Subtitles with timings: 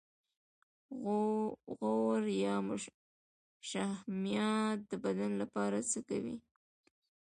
[1.77, 2.55] غوړ یا
[3.69, 6.37] شحمیات د بدن لپاره څه کوي